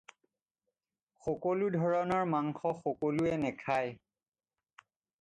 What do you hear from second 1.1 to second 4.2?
সকলো ধৰণৰ মাংস সকলোৱে নেখায়।